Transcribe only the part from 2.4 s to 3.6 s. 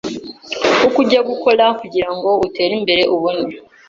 utere imbere ubone